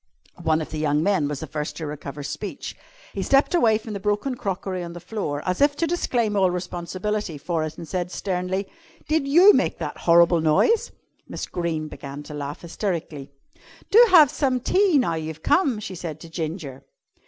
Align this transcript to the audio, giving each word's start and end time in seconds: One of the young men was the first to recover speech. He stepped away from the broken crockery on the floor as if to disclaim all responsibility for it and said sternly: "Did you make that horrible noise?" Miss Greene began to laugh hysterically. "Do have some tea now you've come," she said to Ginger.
One 0.41 0.61
of 0.61 0.71
the 0.71 0.79
young 0.79 1.03
men 1.03 1.27
was 1.27 1.41
the 1.41 1.45
first 1.45 1.77
to 1.77 1.85
recover 1.85 2.23
speech. 2.23 2.75
He 3.13 3.21
stepped 3.21 3.53
away 3.53 3.77
from 3.77 3.93
the 3.93 3.99
broken 3.99 4.33
crockery 4.33 4.81
on 4.83 4.93
the 4.93 4.99
floor 4.99 5.43
as 5.45 5.61
if 5.61 5.75
to 5.75 5.85
disclaim 5.85 6.35
all 6.35 6.49
responsibility 6.49 7.37
for 7.37 7.63
it 7.63 7.77
and 7.77 7.87
said 7.87 8.09
sternly: 8.09 8.67
"Did 9.07 9.27
you 9.27 9.53
make 9.53 9.77
that 9.77 9.97
horrible 10.09 10.41
noise?" 10.41 10.89
Miss 11.29 11.45
Greene 11.45 11.87
began 11.87 12.23
to 12.23 12.33
laugh 12.33 12.61
hysterically. 12.61 13.29
"Do 13.91 14.03
have 14.09 14.31
some 14.31 14.59
tea 14.59 14.97
now 14.97 15.13
you've 15.13 15.43
come," 15.43 15.79
she 15.79 15.93
said 15.93 16.19
to 16.21 16.29
Ginger. 16.31 16.83